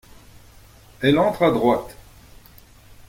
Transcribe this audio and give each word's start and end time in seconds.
Elle 1.01 1.19
entre 1.19 1.43
à 1.43 1.51
droite. 1.51 1.95